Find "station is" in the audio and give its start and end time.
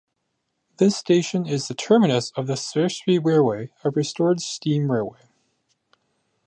0.97-1.67